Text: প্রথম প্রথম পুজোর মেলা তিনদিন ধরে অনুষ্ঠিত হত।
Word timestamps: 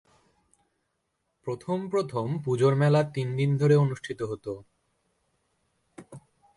প্রথম 1.47 1.77
প্রথম 1.89 2.27
পুজোর 2.45 2.73
মেলা 2.75 3.01
তিনদিন 3.13 3.49
ধরে 3.57 3.75
অনুষ্ঠিত 3.75 4.19
হত। 4.21 4.45